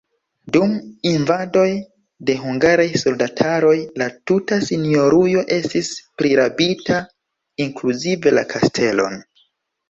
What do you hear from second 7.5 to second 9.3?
inkluzive la kastelon.